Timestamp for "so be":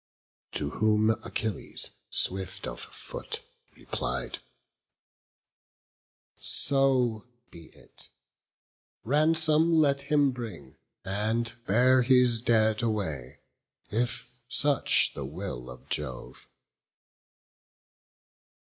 6.39-7.67